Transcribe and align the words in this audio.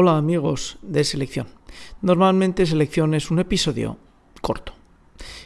Hola 0.00 0.16
amigos 0.16 0.78
de 0.82 1.02
selección. 1.02 1.48
Normalmente 2.02 2.66
selección 2.66 3.14
es 3.14 3.32
un 3.32 3.40
episodio 3.40 3.96
corto. 4.40 4.72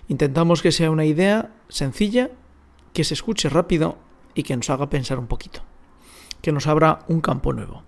Intentamos 0.09 0.61
que 0.61 0.73
sea 0.73 0.91
una 0.91 1.07
idea 1.07 1.55
sencilla, 1.71 2.29
que 2.93 3.03
se 3.03 3.15
escuche 3.15 3.49
rápido 3.49 3.97
y 4.35 4.43
que 4.43 4.55
nos 4.55 4.69
haga 4.69 4.91
pensar 4.91 5.19
un 5.19 5.27
poquito. 5.27 5.63
Que 6.43 6.53
nos 6.53 6.67
abra 6.67 6.99
un 7.09 7.23
campo 7.23 7.55
nuevo. 7.55 7.83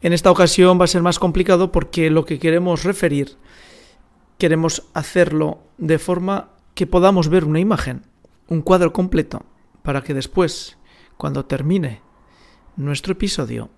En 0.00 0.12
esta 0.12 0.32
ocasión 0.32 0.80
va 0.80 0.86
a 0.86 0.88
ser 0.88 1.02
más 1.02 1.20
complicado 1.20 1.70
porque 1.70 2.10
lo 2.10 2.24
que 2.24 2.40
queremos 2.40 2.82
referir, 2.82 3.36
queremos 4.36 4.88
hacerlo 4.94 5.60
de 5.78 6.00
forma 6.00 6.48
que 6.74 6.88
podamos 6.88 7.28
ver 7.28 7.44
una 7.44 7.60
imagen, 7.60 8.02
un 8.48 8.62
cuadro 8.62 8.92
completo, 8.92 9.46
para 9.84 10.02
que 10.02 10.12
después, 10.12 10.76
cuando 11.16 11.44
termine 11.44 12.00
nuestro 12.74 13.12
episodio, 13.12 13.70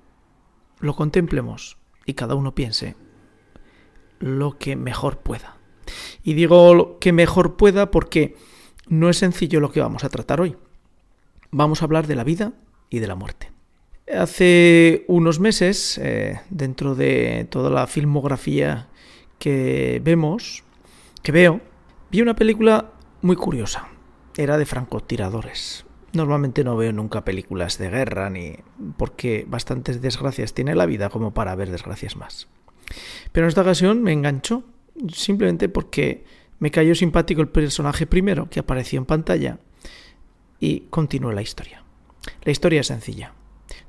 lo 0.80 0.96
contemplemos 0.96 1.76
y 2.06 2.14
cada 2.14 2.34
uno 2.34 2.54
piense 2.54 2.96
lo 4.18 4.58
que 4.58 4.76
mejor 4.76 5.18
pueda. 5.18 5.56
Y 6.22 6.34
digo 6.34 6.74
lo 6.74 6.98
que 6.98 7.12
mejor 7.12 7.56
pueda 7.56 7.90
porque 7.90 8.36
no 8.88 9.10
es 9.10 9.18
sencillo 9.18 9.60
lo 9.60 9.70
que 9.70 9.80
vamos 9.80 10.04
a 10.04 10.08
tratar 10.08 10.40
hoy. 10.40 10.56
Vamos 11.50 11.82
a 11.82 11.84
hablar 11.84 12.06
de 12.06 12.16
la 12.16 12.24
vida 12.24 12.52
y 12.90 13.00
de 13.00 13.06
la 13.06 13.14
muerte. 13.14 13.50
Hace 14.12 15.04
unos 15.08 15.40
meses, 15.40 15.98
eh, 15.98 16.40
dentro 16.48 16.94
de 16.94 17.46
toda 17.50 17.70
la 17.70 17.86
filmografía 17.86 18.88
que 19.38 20.00
vemos, 20.04 20.62
que 21.22 21.32
veo, 21.32 21.60
vi 22.10 22.22
una 22.22 22.36
película 22.36 22.92
muy 23.22 23.36
curiosa. 23.36 23.88
Era 24.36 24.58
de 24.58 24.66
francotiradores. 24.66 25.85
Normalmente 26.16 26.64
no 26.64 26.76
veo 26.76 26.92
nunca 26.92 27.24
películas 27.24 27.76
de 27.76 27.90
guerra 27.90 28.30
ni 28.30 28.56
porque 28.96 29.44
bastantes 29.46 30.00
desgracias 30.00 30.54
tiene 30.54 30.74
la 30.74 30.86
vida 30.86 31.10
como 31.10 31.34
para 31.34 31.54
ver 31.54 31.70
desgracias 31.70 32.16
más. 32.16 32.48
Pero 33.32 33.44
en 33.44 33.48
esta 33.48 33.60
ocasión 33.60 34.02
me 34.02 34.12
enganchó 34.12 34.64
simplemente 35.12 35.68
porque 35.68 36.24
me 36.58 36.70
cayó 36.70 36.94
simpático 36.94 37.42
el 37.42 37.48
personaje 37.48 38.06
primero 38.06 38.48
que 38.48 38.60
apareció 38.60 38.98
en 38.98 39.04
pantalla 39.04 39.58
y 40.58 40.80
continuó 40.88 41.32
la 41.32 41.42
historia. 41.42 41.84
La 42.44 42.52
historia 42.52 42.80
es 42.80 42.86
sencilla. 42.86 43.34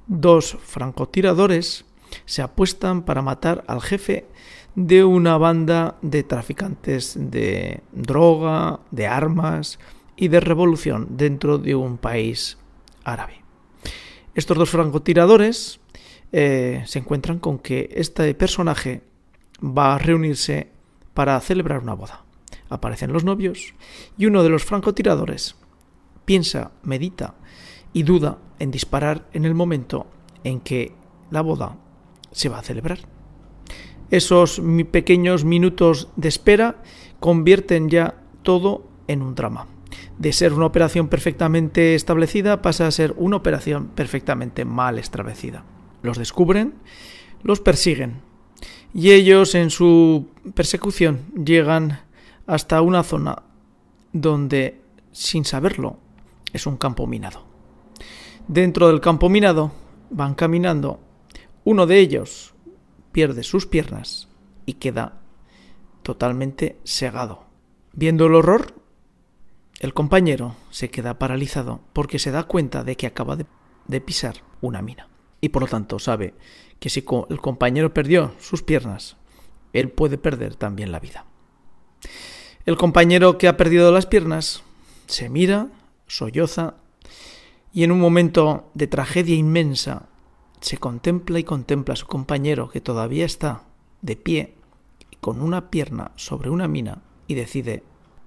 Dos 0.08 0.58
francotiradores 0.62 1.86
se 2.26 2.42
apuestan 2.42 3.04
para 3.04 3.22
matar 3.22 3.64
al 3.68 3.82
jefe 3.82 4.26
de 4.76 5.04
una 5.04 5.38
banda 5.38 5.98
de 6.02 6.24
traficantes 6.24 7.16
de 7.18 7.82
droga, 7.94 8.82
de 8.92 9.08
armas, 9.08 9.80
y 10.18 10.28
de 10.28 10.40
revolución 10.40 11.08
dentro 11.12 11.60
de 11.60 11.76
un 11.76 11.98
país 11.98 12.58
árabe. 13.04 13.44
Estos 14.36 14.58
dos 14.58 14.70
francotiradores 14.70 15.80
eh, 16.32 16.84
se 16.86 17.00
encuentran 17.00 17.40
con 17.40 17.60
que 17.60 17.90
este 17.94 18.34
personaje 18.34 19.04
va 19.64 19.96
a 19.96 19.98
reunirse 20.00 20.72
para 21.14 21.40
celebrar 21.40 21.80
una 21.80 21.94
boda. 21.94 22.26
Aparecen 22.70 23.14
los 23.14 23.24
novios 23.24 23.74
y 24.18 24.26
uno 24.26 24.44
de 24.44 24.50
los 24.50 24.66
francotiradores 24.66 25.56
piensa, 26.26 26.72
medita 26.84 27.36
y 27.94 28.04
duda 28.04 28.40
en 28.60 28.72
disparar 28.72 29.30
en 29.34 29.46
el 29.46 29.56
momento 29.56 30.08
en 30.44 30.60
que 30.60 30.94
la 31.32 31.42
boda 31.42 31.78
se 32.32 32.50
va 32.50 32.60
a 32.60 32.64
celebrar. 32.64 33.00
Esos 34.10 34.62
pequeños 34.92 35.46
minutos 35.46 36.10
de 36.16 36.28
espera 36.28 36.82
convierten 37.20 37.90
ya 37.90 38.22
todo 38.44 38.88
en 39.08 39.22
un 39.22 39.36
drama 39.36 39.68
de 40.18 40.34
ser 40.34 40.54
una 40.54 40.66
operación 40.66 41.08
perfectamente 41.08 41.96
establecida 41.96 42.62
pasa 42.62 42.88
a 42.88 42.92
ser 42.92 43.14
una 43.18 43.38
operación 43.38 43.88
perfectamente 43.88 44.66
mal 44.66 45.00
establecida. 45.00 45.64
Los 46.02 46.18
descubren, 46.18 46.76
los 47.44 47.60
persiguen 47.60 48.22
y 48.94 49.12
ellos 49.12 49.56
en 49.56 49.70
su 49.70 50.30
persecución 50.56 51.26
llegan 51.36 52.02
hasta 52.46 52.82
una 52.82 53.04
zona 53.04 53.44
donde, 54.14 54.82
sin 55.12 55.46
saberlo, 55.46 55.98
es 56.54 56.66
un 56.66 56.78
campo 56.78 57.06
minado. 57.08 57.46
Dentro 58.48 58.88
del 58.88 59.02
campo 59.02 59.30
minado 59.30 59.72
van 60.10 60.34
caminando, 60.34 61.00
uno 61.64 61.86
de 61.86 62.00
ellos 62.00 62.54
pierde 63.12 63.44
sus 63.44 63.66
piernas 63.66 64.30
y 64.66 64.74
queda 64.74 65.20
totalmente 66.04 66.80
segado. 66.84 67.44
Viendo 67.94 68.28
el 68.28 68.36
horror, 68.36 68.74
el 69.80 69.94
compañero 69.94 70.56
se 70.72 70.90
queda 70.90 71.20
paralizado 71.20 71.82
porque 71.94 72.18
se 72.18 72.32
da 72.32 72.44
cuenta 72.44 72.84
de 72.84 72.98
que 72.98 73.06
acaba 73.06 73.36
de, 73.36 74.02
pisar 74.02 74.38
una 74.60 74.82
mina. 74.82 75.08
Y 75.40 75.50
por 75.50 75.62
lo 75.62 75.68
tanto 75.68 76.00
sabe 76.00 76.34
que 76.80 76.90
si 76.90 77.06
el 77.30 77.40
compañero 77.40 77.94
perdió 77.94 78.34
sus 78.40 78.64
piernas, 78.64 79.18
él 79.74 79.90
puede 79.90 80.18
perder 80.18 80.56
también 80.56 80.92
la 80.92 81.00
vida. 81.00 81.26
El 82.66 82.76
compañero 82.76 83.38
que 83.38 83.48
ha 83.48 83.56
perdido 83.56 83.92
las 83.92 84.08
piernas 84.08 84.64
se 85.06 85.30
mira, 85.30 85.68
solloza 86.08 86.76
y 87.72 87.84
en 87.84 87.92
un 87.92 88.00
momento 88.00 88.72
de 88.74 88.88
tragedia 88.88 89.36
inmensa 89.36 90.08
se 90.60 90.80
contempla 90.80 91.38
y 91.38 91.44
contempla 91.44 91.94
a 91.94 91.98
su 91.98 92.08
compañero 92.08 92.70
que 92.70 92.82
todavía 92.82 93.26
está 93.26 93.64
de 94.02 94.16
pie 94.16 94.56
con 95.22 95.40
una 95.42 95.70
pierna 95.70 96.12
sobre 96.16 96.50
una 96.50 96.68
mina 96.68 97.04
y 97.28 97.36
decide 97.36 97.84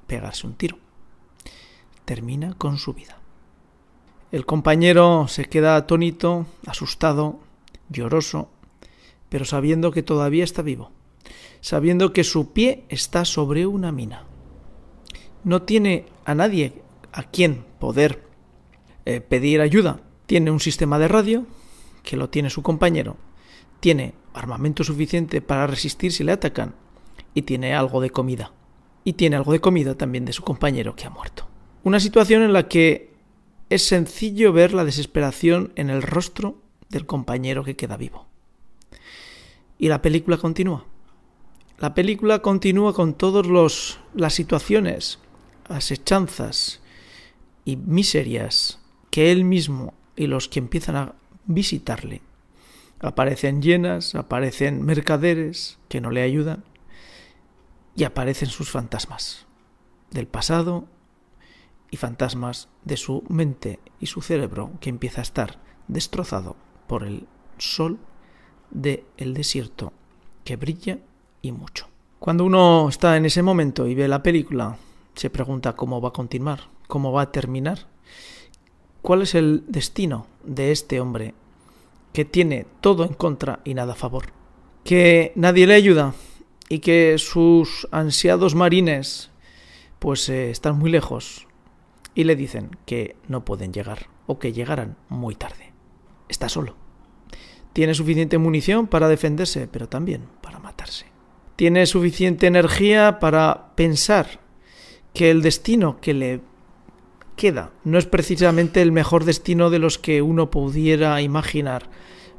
pegarse 0.07 0.47
un 0.47 0.55
tiro 0.55 0.79
termina 2.11 2.55
con 2.55 2.77
su 2.77 2.93
vida. 2.93 3.19
El 4.33 4.45
compañero 4.45 5.29
se 5.29 5.45
queda 5.45 5.77
atónito, 5.77 6.45
asustado, 6.67 7.39
lloroso, 7.89 8.51
pero 9.29 9.45
sabiendo 9.45 9.93
que 9.93 10.03
todavía 10.03 10.43
está 10.43 10.61
vivo, 10.63 10.91
sabiendo 11.61 12.13
que 12.13 12.25
su 12.25 12.53
pie 12.53 12.83
está 12.89 13.25
sobre 13.25 13.65
una 13.65 13.93
mina. 13.93 14.25
No 15.45 15.63
tiene 15.63 16.07
a 16.25 16.35
nadie 16.35 16.83
a 17.13 17.23
quien 17.23 17.65
poder 17.79 18.25
eh, 19.05 19.21
pedir 19.21 19.61
ayuda. 19.61 20.01
Tiene 20.27 20.51
un 20.51 20.59
sistema 20.59 20.99
de 20.99 21.07
radio, 21.07 21.47
que 22.03 22.17
lo 22.17 22.29
tiene 22.29 22.51
su 22.51 22.61
compañero, 22.61 23.19
tiene 23.79 24.15
armamento 24.35 24.83
suficiente 24.83 25.43
para 25.43 25.69
resistir 25.69 26.11
si 26.11 26.25
le 26.25 26.33
atacan, 26.33 26.75
y 27.35 27.43
tiene 27.43 27.73
algo 27.73 28.01
de 28.01 28.11
comida. 28.11 28.53
Y 29.05 29.13
tiene 29.13 29.37
algo 29.37 29.53
de 29.53 29.61
comida 29.61 29.95
también 29.95 30.25
de 30.25 30.33
su 30.33 30.43
compañero 30.43 30.97
que 30.97 31.07
ha 31.07 31.11
muerto. 31.11 31.50
Una 31.83 32.01
situación 32.01 32.43
en 32.43 32.53
la 32.53 32.69
que 32.69 33.11
es 33.71 33.87
sencillo 33.87 34.53
ver 34.53 34.75
la 34.75 34.85
desesperación 34.85 35.73
en 35.77 35.91
el 35.91 36.03
rostro 36.03 36.61
del 36.89 37.07
compañero 37.07 37.65
que 37.65 37.77
queda 37.77 37.97
vivo. 37.97 38.27
Y 39.79 39.89
la 39.89 40.03
película 40.03 40.37
continúa. 40.37 40.85
La 41.79 41.95
película 41.95 42.41
continúa 42.41 42.93
con 42.93 43.15
todas 43.15 43.47
las 44.15 44.35
situaciones, 44.35 45.19
asechanzas 45.69 46.81
y 47.65 47.77
miserias 47.77 48.81
que 49.11 49.33
él 49.33 49.45
mismo 49.45 49.95
y 50.17 50.27
los 50.27 50.49
que 50.49 50.59
empiezan 50.59 50.97
a 50.97 51.15
visitarle 51.47 52.21
aparecen 53.01 53.63
llenas, 53.63 54.15
aparecen 54.15 54.85
mercaderes 54.85 55.79
que 55.89 56.01
no 56.01 56.11
le 56.11 56.23
ayudan 56.23 56.65
y 57.97 58.05
aparecen 58.05 58.49
sus 58.49 58.71
fantasmas 58.71 59.47
del 60.11 60.27
pasado 60.27 60.87
y 61.91 61.97
fantasmas 61.97 62.69
de 62.85 62.97
su 62.97 63.25
mente 63.29 63.81
y 63.99 64.07
su 64.07 64.23
cerebro 64.23 64.73
que 64.81 64.91
empieza 64.91 65.21
a 65.21 65.23
estar 65.23 65.59
destrozado 65.89 66.57
por 66.87 67.05
el 67.05 67.27
sol 67.59 67.99
del 68.71 69.05
el 69.17 69.35
desierto 69.35 69.93
que 70.45 70.57
brilla 70.57 70.99
y 71.43 71.53
mucho. 71.53 71.89
Cuando 72.19 72.45
uno 72.45 72.89
está 72.89 73.17
en 73.17 73.27
ese 73.27 73.43
momento 73.43 73.87
y 73.87 73.95
ve 73.95 74.07
la 74.07 74.23
película, 74.23 74.77
se 75.15 75.31
pregunta 75.31 75.75
cómo 75.75 76.01
va 76.01 76.11
a 76.11 76.13
continuar, 76.13 76.69
cómo 76.87 77.13
va 77.13 77.23
a 77.23 77.33
terminar, 77.33 77.87
cuál 79.03 79.23
es 79.23 79.35
el 79.35 79.65
destino 79.67 80.27
de 80.45 80.73
este 80.73 81.01
hombre 81.01 81.35
que 82.13 82.25
tiene 82.25 82.67
todo 82.81 83.05
en 83.05 83.15
contra 83.15 83.61
y 83.65 83.75
nada 83.75 83.93
a 83.93 83.97
favor, 83.97 84.27
que 84.85 85.33
nadie 85.35 85.67
le 85.67 85.75
ayuda 85.75 86.15
y 86.69 86.81
que 86.81 87.17
sus 87.19 87.89
ansiados 87.91 88.55
marines 88.55 89.31
pues 89.99 90.29
eh, 90.29 90.51
están 90.51 90.79
muy 90.79 90.91
lejos 90.91 91.47
y 92.15 92.25
le 92.25 92.37
dicen 92.37 92.77
que 92.87 93.17
no 93.29 93.45
pueden 93.45 93.73
llegar 93.73 94.09
o 94.27 94.39
que 94.39 94.53
llegarán 94.53 94.97
muy 95.09 95.35
tarde. 95.35 95.73
Está 96.29 96.49
solo. 96.49 96.77
Tiene 97.73 97.95
suficiente 97.95 98.39
munición 98.39 98.87
para 98.87 99.09
defenderse, 99.09 99.69
pero 99.69 99.89
también 99.89 100.27
para 100.41 100.59
matarse. 100.59 101.07
Tiene 101.57 101.87
suficiente 101.87 102.47
energía 102.47 103.19
para 103.21 103.75
pensar 103.75 104.41
que 105.15 105.31
el 105.31 105.43
destino 105.43 106.01
que 106.01 106.15
le 106.15 106.41
queda 107.37 107.73
no 107.85 107.99
es 107.99 108.07
precisamente 108.07 108.83
el 108.83 108.93
mejor 108.93 109.25
destino 109.25 109.71
de 109.71 109.79
los 109.79 109.99
que 109.99 110.23
uno 110.23 110.51
pudiera 110.51 111.21
imaginar 111.23 111.89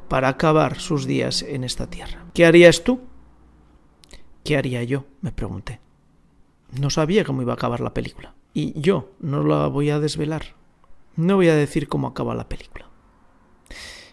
para 0.08 0.28
acabar 0.28 0.78
sus 0.78 1.06
días 1.06 1.42
en 1.42 1.64
esta 1.64 1.88
tierra. 1.88 2.26
¿Qué 2.34 2.44
harías 2.44 2.84
tú? 2.84 3.00
¿Qué 4.44 4.56
haría 4.56 4.82
yo? 4.82 5.06
me 5.20 5.32
pregunté. 5.32 5.80
No 6.78 6.90
sabía 6.90 7.24
cómo 7.24 7.42
iba 7.42 7.52
a 7.52 7.56
acabar 7.56 7.80
la 7.80 7.94
película. 7.94 8.34
Y 8.54 8.78
yo 8.80 9.12
no 9.20 9.42
la 9.42 9.66
voy 9.68 9.90
a 9.90 10.00
desvelar. 10.00 10.54
No 11.16 11.36
voy 11.36 11.48
a 11.48 11.54
decir 11.54 11.88
cómo 11.88 12.08
acaba 12.08 12.34
la 12.34 12.48
película. 12.48 12.88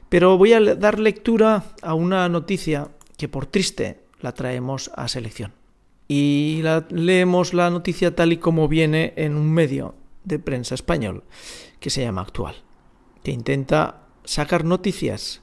Pero 0.10 0.38
voy 0.38 0.54
a 0.54 0.76
dar 0.76 1.00
lectura 1.00 1.66
a 1.82 1.94
una 1.94 2.28
noticia 2.30 2.90
que 3.18 3.28
por 3.28 3.46
triste 3.46 4.04
la 4.20 4.34
traemos 4.34 4.92
a 4.96 5.08
selección. 5.08 5.54
Y 6.08 6.64
leemos 6.90 7.54
la 7.54 7.70
noticia 7.70 8.16
tal 8.16 8.34
y 8.34 8.38
como 8.38 8.68
viene 8.68 9.14
en 9.16 9.36
un 9.36 9.52
medio 9.52 9.96
de 10.24 10.40
prensa 10.40 10.76
español 10.76 11.24
que 11.80 11.90
se 11.90 12.02
llama 12.02 12.22
Actual, 12.22 12.56
que 13.24 13.32
intenta 13.32 14.04
sacar 14.24 14.66
noticias 14.66 15.42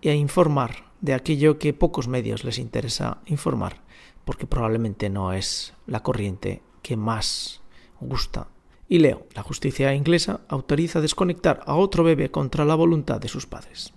e 0.00 0.14
informar 0.14 0.92
de 1.00 1.14
aquello 1.14 1.58
que 1.58 1.74
pocos 1.74 2.08
medios 2.08 2.44
les 2.44 2.58
interesa 2.58 3.18
informar, 3.26 3.82
porque 4.24 4.46
probablemente 4.46 5.10
no 5.10 5.32
es 5.32 5.74
la 5.86 6.02
corriente 6.02 6.62
que 6.82 6.96
más 6.96 7.61
gusta. 8.02 8.48
Y 8.88 8.98
leo, 8.98 9.26
la 9.34 9.42
justicia 9.42 9.94
inglesa 9.94 10.40
autoriza 10.48 11.00
desconectar 11.00 11.60
a 11.66 11.74
otro 11.74 12.04
bebé 12.04 12.30
contra 12.30 12.64
la 12.64 12.74
voluntad 12.74 13.20
de 13.20 13.28
sus 13.28 13.46
padres. 13.46 13.94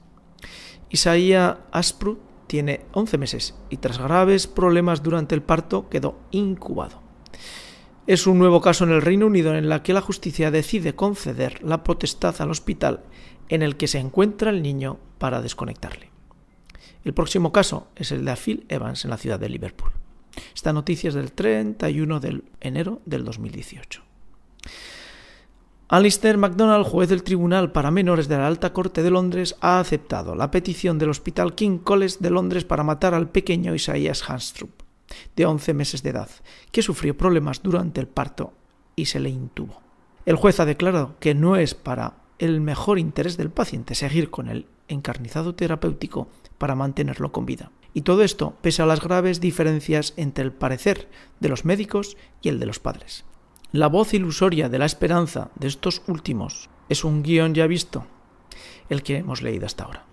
Isaías 0.90 1.58
Asprut 1.72 2.20
tiene 2.48 2.86
11 2.94 3.18
meses 3.18 3.56
y 3.70 3.78
tras 3.78 3.98
graves 3.98 4.48
problemas 4.48 5.04
durante 5.04 5.36
el 5.36 5.42
parto 5.42 5.90
quedó 5.90 6.20
incubado. 6.32 7.02
Es 8.08 8.28
un 8.28 8.38
nuevo 8.38 8.62
caso 8.62 8.84
en 8.84 8.92
el 8.92 9.02
Reino 9.02 9.26
Unido 9.26 9.56
en 9.56 9.66
el 9.72 9.82
que 9.82 9.94
la 9.94 10.02
justicia 10.02 10.52
decide 10.52 10.96
conceder 10.96 11.64
la 11.64 11.84
potestad 11.84 12.40
al 12.40 12.52
hospital 12.52 13.04
en 13.50 13.64
el 13.64 13.78
que 13.78 13.88
se 13.88 13.98
encuentra 14.00 14.52
el 14.52 14.62
niño 14.62 15.00
para 15.18 15.42
desconectarle. 15.42 16.12
El 17.04 17.14
próximo 17.14 17.52
caso 17.52 17.88
es 17.96 18.12
el 18.12 18.24
de 18.24 18.36
Phil 18.36 18.66
Evans 18.70 19.04
en 19.06 19.12
la 19.12 19.18
ciudad 19.18 19.40
de 19.40 19.50
Liverpool. 19.50 19.92
Esta 20.54 20.74
noticia 20.74 21.10
es 21.10 21.14
del 21.14 21.32
31 21.32 22.20
de 22.20 22.42
enero 22.62 23.02
del 23.06 23.24
2018. 23.26 24.02
Alistair 25.88 26.40
MacDonald, 26.40 26.86
juez 26.86 27.10
del 27.10 27.22
Tribunal 27.22 27.72
para 27.72 27.92
Menores 27.92 28.28
de 28.28 28.38
la 28.38 28.48
Alta 28.48 28.74
Corte 28.74 29.04
de 29.04 29.12
Londres, 29.12 29.56
ha 29.62 29.80
aceptado 29.80 30.34
la 30.34 30.50
petición 30.50 30.98
del 30.98 31.12
Hospital 31.12 31.54
King 31.54 31.78
College 31.78 32.18
de 32.20 32.32
Londres 32.32 32.66
para 32.66 32.84
matar 32.84 33.14
al 33.14 33.30
pequeño 33.30 33.76
Isaias 33.76 34.28
Hanstrup, 34.28 34.72
de 35.36 35.46
11 35.46 35.76
meses 35.76 36.02
de 36.02 36.10
edad, 36.10 36.30
que 36.72 36.82
sufrió 36.82 37.16
problemas 37.16 37.62
durante 37.62 38.02
el 38.02 38.08
parto 38.08 38.54
y 38.96 39.06
se 39.06 39.20
le 39.20 39.30
intubó. 39.30 39.80
El 40.26 40.38
juez 40.38 40.60
ha 40.60 40.66
declarado 40.66 41.18
que 41.20 41.36
no 41.36 41.56
es 41.56 41.76
para 41.76 42.16
el 42.40 42.62
mejor 42.62 42.98
interés 42.98 43.38
del 43.38 43.52
paciente 43.52 43.94
seguir 43.94 44.32
con 44.32 44.50
el 44.50 44.66
encarnizado 44.88 45.54
terapéutico 45.54 46.30
para 46.58 46.74
mantenerlo 46.74 47.32
con 47.32 47.46
vida. 47.46 47.72
Y 47.96 48.02
todo 48.02 48.24
esto 48.24 48.58
pese 48.62 48.82
a 48.82 48.86
las 48.86 49.00
graves 49.00 49.40
diferencias 49.40 50.14
entre 50.18 50.44
el 50.44 50.52
parecer 50.52 51.08
de 51.40 51.48
los 51.48 51.64
médicos 51.64 52.18
y 52.42 52.50
el 52.50 52.60
de 52.60 52.66
los 52.66 52.78
padres. 52.78 53.24
La 53.72 53.88
voz 53.88 54.14
ilusoria 54.14 54.68
de 54.68 54.78
la 54.78 54.86
esperanza 54.86 55.50
de 55.56 55.70
estos 55.70 56.04
últimos 56.08 56.70
es 56.90 57.06
un 57.06 57.24
guion 57.24 57.56
ya 57.56 57.68
visto, 57.68 58.06
el 58.90 59.02
que 59.02 59.16
hemos 59.16 59.42
leído 59.42 59.66
hasta 59.66 59.86
ahora, 59.86 60.06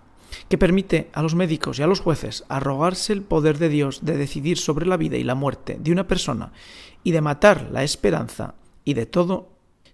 que 0.47 0.57
permite 0.57 1.09
a 1.11 1.21
los 1.21 1.35
médicos 1.35 1.77
y 1.77 1.83
a 1.83 1.87
los 1.87 1.99
jueces 1.99 2.45
arrogarse 2.47 3.11
el 3.11 3.21
poder 3.21 3.57
de 3.57 3.67
Dios 3.67 4.05
de 4.05 4.15
decidir 4.17 4.57
sobre 4.57 4.85
la 4.85 4.95
vida 4.95 5.17
y 5.17 5.25
la 5.25 5.35
muerte 5.35 5.77
de 5.77 5.91
una 5.91 6.07
persona 6.07 6.53
y 7.03 7.11
de 7.11 7.19
matar 7.19 7.67
la 7.69 7.83
esperanza 7.83 8.55
y 8.85 8.93
de 8.93 9.07
todo. 9.07 9.49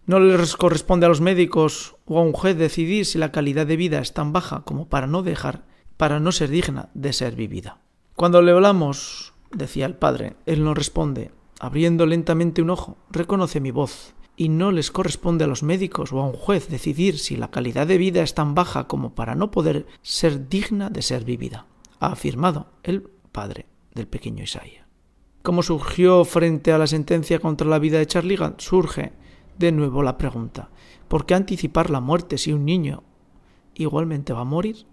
No 0.06 0.20
les 0.20 0.56
corresponde 0.56 1.08
a 1.08 1.10
los 1.10 1.22
médicos 1.22 1.96
o 2.06 2.20
a 2.20 2.22
un 2.22 2.34
juez 2.34 2.56
decidir 2.56 3.08
si 3.08 3.18
la 3.18 3.32
calidad 3.32 3.66
de 3.66 3.78
vida 3.78 3.98
es 3.98 4.14
tan 4.14 4.32
baja 4.32 4.62
como 4.64 4.88
para 4.88 5.08
no 5.08 5.24
dejar, 5.24 5.69
para 6.00 6.22
no 6.22 6.32
ser 6.32 6.50
digna 6.50 6.88
de 6.94 7.12
ser 7.12 7.36
vivida. 7.36 7.82
Cuando 8.16 8.42
le 8.42 8.54
hablamos, 8.54 9.34
decía 9.52 9.86
el 9.86 9.98
padre, 9.98 10.38
él 10.46 10.64
nos 10.64 10.78
responde, 10.78 11.32
abriendo 11.60 12.06
lentamente 12.06 12.62
un 12.62 12.70
ojo, 12.70 12.96
reconoce 13.12 13.60
mi 13.60 13.72
voz, 13.72 14.16
y 14.38 14.48
no 14.48 14.72
les 14.72 14.92
corresponde 14.92 15.44
a 15.44 15.48
los 15.48 15.62
médicos 15.62 16.14
o 16.14 16.22
a 16.22 16.26
un 16.26 16.32
juez 16.32 16.70
decidir 16.70 17.20
si 17.20 17.36
la 17.36 17.52
calidad 17.52 17.86
de 17.86 17.98
vida 17.98 18.24
es 18.24 18.34
tan 18.34 18.56
baja 18.56 18.88
como 18.88 19.14
para 19.14 19.36
no 19.36 19.52
poder 19.52 19.88
ser 20.02 20.48
digna 20.48 20.90
de 20.90 21.02
ser 21.02 21.26
vivida, 21.26 21.66
ha 22.00 22.14
afirmado 22.14 22.68
el 22.84 23.02
padre 23.34 23.66
del 23.94 24.08
pequeño 24.08 24.46
Isaías. 24.46 24.88
Como 25.44 25.64
surgió 25.64 26.24
frente 26.24 26.72
a 26.72 26.78
la 26.78 26.88
sentencia 26.88 27.40
contra 27.40 27.68
la 27.68 27.78
vida 27.78 27.98
de 27.98 28.08
Charligan, 28.08 28.56
surge 28.58 29.12
de 29.58 29.74
nuevo 29.74 30.02
la 30.02 30.18
pregunta, 30.18 30.70
¿por 31.10 31.26
qué 31.26 31.34
anticipar 31.34 31.90
la 31.90 32.00
muerte 32.00 32.38
si 32.38 32.54
un 32.54 32.64
niño 32.64 33.04
igualmente 33.76 34.32
va 34.32 34.42
a 34.42 34.46
morir? 34.46 34.88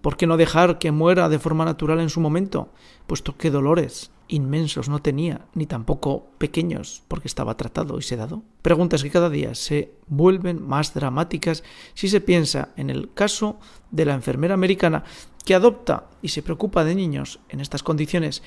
¿Por 0.00 0.16
qué 0.16 0.26
no 0.26 0.36
dejar 0.36 0.78
que 0.78 0.92
muera 0.92 1.28
de 1.28 1.38
forma 1.38 1.64
natural 1.64 2.00
en 2.00 2.10
su 2.10 2.20
momento, 2.20 2.70
puesto 3.06 3.36
que 3.36 3.50
dolores 3.50 4.10
inmensos 4.28 4.88
no 4.88 5.00
tenía, 5.00 5.46
ni 5.54 5.66
tampoco 5.66 6.26
pequeños, 6.38 7.02
porque 7.08 7.28
estaba 7.28 7.56
tratado 7.56 7.98
y 7.98 8.02
sedado? 8.02 8.42
Preguntas 8.62 9.02
que 9.02 9.10
cada 9.10 9.30
día 9.30 9.54
se 9.54 9.94
vuelven 10.08 10.66
más 10.66 10.94
dramáticas 10.94 11.62
si 11.94 12.08
se 12.08 12.20
piensa 12.20 12.70
en 12.76 12.90
el 12.90 13.12
caso 13.12 13.58
de 13.90 14.04
la 14.04 14.14
enfermera 14.14 14.54
americana 14.54 15.04
que 15.44 15.54
adopta 15.54 16.08
y 16.22 16.28
se 16.28 16.42
preocupa 16.42 16.84
de 16.84 16.94
niños 16.94 17.40
en 17.48 17.60
estas 17.60 17.82
condiciones 17.82 18.42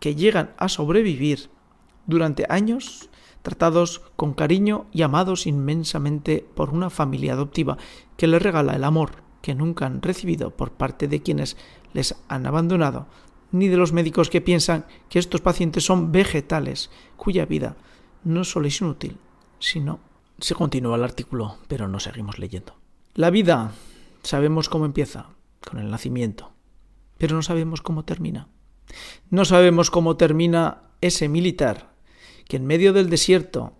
que 0.00 0.14
llegan 0.14 0.52
a 0.58 0.68
sobrevivir 0.68 1.50
durante 2.06 2.46
años 2.48 3.08
tratados 3.42 4.02
con 4.16 4.34
cariño 4.34 4.86
y 4.92 5.02
amados 5.02 5.46
inmensamente 5.46 6.46
por 6.54 6.70
una 6.70 6.90
familia 6.90 7.34
adoptiva 7.34 7.76
que 8.16 8.26
les 8.26 8.42
regala 8.42 8.74
el 8.74 8.84
amor 8.84 9.22
que 9.42 9.54
nunca 9.54 9.86
han 9.86 10.00
recibido 10.00 10.50
por 10.56 10.72
parte 10.72 11.08
de 11.08 11.22
quienes 11.22 11.56
les 11.92 12.16
han 12.28 12.46
abandonado, 12.46 13.06
ni 13.50 13.68
de 13.68 13.76
los 13.76 13.92
médicos 13.92 14.30
que 14.30 14.40
piensan 14.40 14.86
que 15.10 15.18
estos 15.18 15.42
pacientes 15.42 15.84
son 15.84 16.10
vegetales, 16.12 16.90
cuya 17.16 17.44
vida 17.44 17.76
no 18.24 18.44
solo 18.44 18.68
es 18.68 18.80
inútil, 18.80 19.18
sino... 19.58 20.00
Se 20.38 20.56
continúa 20.56 20.96
el 20.96 21.04
artículo, 21.04 21.58
pero 21.68 21.86
no 21.86 22.00
seguimos 22.00 22.40
leyendo. 22.40 22.74
La 23.14 23.30
vida 23.30 23.72
sabemos 24.24 24.68
cómo 24.68 24.86
empieza, 24.86 25.28
con 25.60 25.78
el 25.78 25.88
nacimiento, 25.88 26.50
pero 27.16 27.36
no 27.36 27.42
sabemos 27.42 27.80
cómo 27.80 28.04
termina. 28.04 28.48
No 29.30 29.44
sabemos 29.44 29.90
cómo 29.90 30.16
termina 30.16 30.82
ese 31.00 31.28
militar 31.28 31.94
que 32.48 32.56
en 32.56 32.66
medio 32.66 32.92
del 32.92 33.08
desierto, 33.08 33.74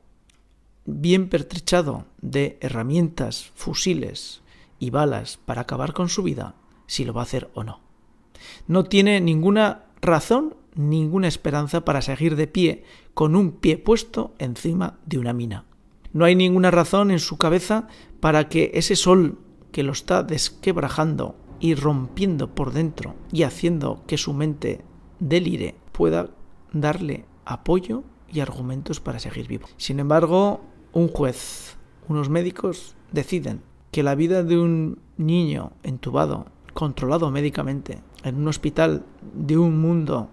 bien 0.85 1.29
pertrechado 1.29 2.05
de 2.21 2.59
herramientas, 2.61 3.51
fusiles, 3.55 4.42
y 4.83 4.91
balas 4.91 5.39
para 5.47 5.61
acabar 5.61 5.93
con 5.93 6.09
su 6.09 6.25
vida, 6.25 6.57
si 6.89 7.05
lo 7.05 7.13
va 7.13 7.21
a 7.21 7.23
hacer 7.23 7.53
o 7.55 7.63
no. 7.63 7.79
No 8.67 8.83
tiene 8.83 9.21
ninguna 9.21 9.85
razón, 10.01 10.57
ninguna 10.75 11.29
esperanza 11.29 11.85
para 11.85 12.03
seguir 12.03 12.35
de 12.35 12.49
pie 12.49 12.83
con 13.15 13.37
un 13.37 13.53
pie 13.53 13.79
puesto 13.79 14.35
encima 14.41 14.99
de 15.07 15.19
una 15.19 15.33
mina. 15.33 15.67
No 16.13 16.25
hay 16.25 16.35
ninguna 16.35 16.73
razón 16.73 17.13
en 17.13 17.21
su 17.21 17.39
cabeza 17.39 17.87
para 18.19 18.49
que 18.49 18.73
ese 18.75 18.97
sol 18.97 19.39
que 19.71 19.85
lo 19.85 19.93
está 19.93 20.25
desquebrajando 20.25 21.37
y 21.61 21.77
rompiendo 21.77 22.53
por 22.53 22.73
dentro 22.73 23.15
y 23.31 23.45
haciendo 23.45 24.03
que 24.09 24.19
su 24.19 24.33
mente 24.33 24.85
delire 25.21 25.77
pueda 25.93 26.31
darle 26.73 27.25
apoyo 27.45 28.03
y 28.29 28.41
argumentos 28.41 28.99
para 28.99 29.21
seguir 29.21 29.47
vivo. 29.47 29.69
Sin 29.77 30.01
embargo, 30.01 30.61
un 30.93 31.07
juez, 31.07 31.77
unos 32.09 32.29
médicos 32.31 32.97
deciden 33.13 33.63
que 33.93 34.03
la 34.03 34.15
vida 34.15 34.43
de 34.43 34.59
un 34.59 34.99
niño 35.19 35.73
entubado, 35.83 36.47
controlado 36.73 37.31
médicamente, 37.31 37.99
en 38.25 38.37
un 38.37 38.49
hospital 38.49 39.05
de 39.35 39.59
un 39.59 39.79
mundo 39.81 40.31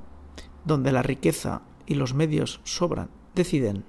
donde 0.63 0.93
la 0.93 1.03
riqueza 1.03 1.61
y 1.85 1.95
los 1.95 2.13
medios 2.13 2.61
sobran, 2.63 3.09
deciden 3.35 3.83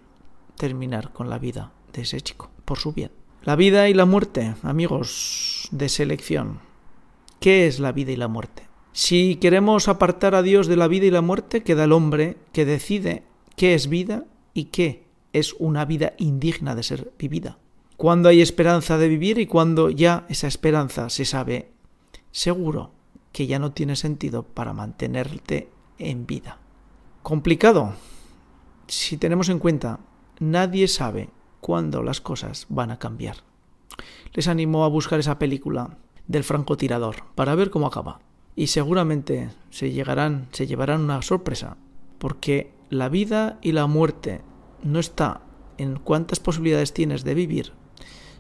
terminar 0.57 1.13
con 1.13 1.31
la 1.31 1.39
vida 1.39 1.73
de 1.93 2.03
ese 2.03 2.21
chico, 2.21 2.51
por 2.65 2.79
su 2.79 2.93
bien. 2.93 3.13
La 3.45 3.55
vida 3.55 3.89
y 3.89 3.95
la 3.95 4.07
muerte, 4.07 4.57
amigos 4.65 5.69
de 5.71 5.89
selección. 5.89 6.59
¿Qué 7.39 7.69
es 7.69 7.79
la 7.79 7.93
vida 7.93 8.11
y 8.11 8.17
la 8.17 8.29
muerte? 8.29 8.67
Si 8.93 9.37
queremos 9.37 9.87
apartar 9.87 10.35
a 10.35 10.43
Dios 10.43 10.67
de 10.67 10.77
la 10.77 10.89
vida 10.89 11.07
y 11.07 11.11
la 11.13 11.23
muerte, 11.23 11.63
queda 11.63 11.85
el 11.85 11.93
hombre 11.93 12.39
que 12.53 12.65
decide 12.65 13.23
qué 13.55 13.75
es 13.75 13.89
vida 13.89 14.25
y 14.53 14.65
qué 14.65 15.07
es 15.33 15.55
una 15.61 15.85
vida 15.85 16.15
indigna 16.19 16.75
de 16.75 16.83
ser 16.83 17.13
vivida 17.17 17.59
cuando 18.01 18.31
hay 18.31 18.41
esperanza 18.41 18.97
de 18.97 19.09
vivir 19.09 19.39
y 19.39 19.45
cuando 19.45 19.91
ya 19.91 20.25
esa 20.31 20.47
esperanza 20.47 21.11
se 21.11 21.27
sabe 21.27 21.71
seguro 22.31 22.93
que 23.31 23.47
ya 23.47 23.59
no 23.59 23.73
tiene 23.73 23.95
sentido 23.95 24.43
para 24.43 24.73
mantenerte 24.73 25.69
en 25.99 26.27
vida. 26.27 26.61
Complicado. 27.23 27.93
Si 28.87 29.19
tenemos 29.19 29.51
en 29.51 29.59
cuenta, 29.59 30.01
nadie 30.39 30.89
sabe 30.89 31.29
cuándo 31.61 32.03
las 32.03 32.23
cosas 32.23 32.65
van 32.71 32.91
a 32.91 32.99
cambiar. 32.99 33.37
Les 34.33 34.49
animo 34.49 34.87
a 34.87 34.89
buscar 34.89 35.21
esa 35.21 35.39
película 35.39 35.99
del 36.27 36.43
francotirador 36.43 37.17
para 37.35 37.55
ver 37.55 37.69
cómo 37.69 37.87
acaba. 37.87 38.21
Y 38.57 38.69
seguramente 38.69 39.51
se 39.69 39.93
llegarán, 39.93 40.49
se 40.53 40.67
llevarán 40.67 41.03
una 41.03 41.21
sorpresa, 41.21 41.77
porque 42.17 42.73
la 42.89 43.11
vida 43.11 43.59
y 43.61 43.73
la 43.73 43.87
muerte 43.87 44.41
no 44.83 45.01
está 45.01 45.43
en 45.77 45.97
cuántas 45.97 46.41
posibilidades 46.41 46.95
tienes 46.95 47.25
de 47.25 47.35
vivir, 47.35 47.75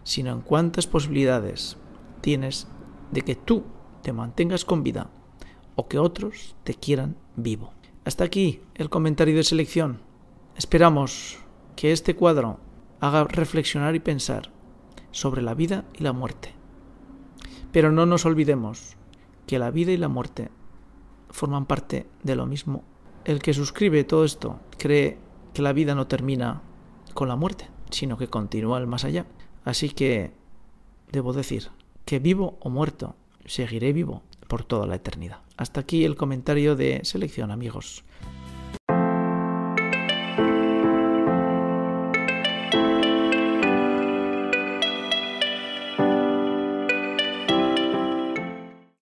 sino 0.02 0.32
en 0.32 0.40
cuántas 0.40 0.86
posibilidades 0.86 1.76
tienes 2.20 2.68
de 3.10 3.22
que 3.22 3.34
tú 3.34 3.64
te 4.02 4.12
mantengas 4.12 4.64
con 4.64 4.82
vida 4.82 5.10
o 5.76 5.88
que 5.88 5.98
otros 5.98 6.56
te 6.64 6.74
quieran 6.74 7.16
vivo. 7.36 7.72
Hasta 8.04 8.24
aquí 8.24 8.60
el 8.74 8.90
comentario 8.90 9.36
de 9.36 9.44
selección. 9.44 10.00
Esperamos 10.56 11.38
que 11.76 11.92
este 11.92 12.16
cuadro 12.16 12.58
haga 13.00 13.24
reflexionar 13.24 13.94
y 13.94 14.00
pensar 14.00 14.50
sobre 15.10 15.42
la 15.42 15.54
vida 15.54 15.84
y 15.98 16.02
la 16.02 16.12
muerte. 16.12 16.54
Pero 17.72 17.92
no 17.92 18.06
nos 18.06 18.26
olvidemos 18.26 18.96
que 19.46 19.58
la 19.58 19.70
vida 19.70 19.92
y 19.92 19.96
la 19.96 20.08
muerte 20.08 20.50
forman 21.30 21.66
parte 21.66 22.06
de 22.22 22.36
lo 22.36 22.46
mismo. 22.46 22.84
El 23.24 23.40
que 23.40 23.54
suscribe 23.54 24.04
todo 24.04 24.24
esto 24.24 24.60
cree 24.78 25.18
que 25.54 25.62
la 25.62 25.72
vida 25.72 25.94
no 25.94 26.06
termina 26.06 26.62
con 27.14 27.28
la 27.28 27.36
muerte, 27.36 27.68
sino 27.90 28.16
que 28.16 28.28
continúa 28.28 28.78
el 28.78 28.86
más 28.86 29.04
allá. 29.04 29.26
Así 29.64 29.90
que 29.90 30.32
debo 31.12 31.32
decir 31.32 31.68
que 32.04 32.18
vivo 32.18 32.58
o 32.60 32.70
muerto, 32.70 33.14
seguiré 33.44 33.92
vivo 33.92 34.22
por 34.48 34.64
toda 34.64 34.86
la 34.86 34.96
eternidad. 34.96 35.40
Hasta 35.56 35.80
aquí 35.80 36.04
el 36.04 36.16
comentario 36.16 36.76
de 36.76 37.00
selección, 37.04 37.50
amigos. 37.50 38.04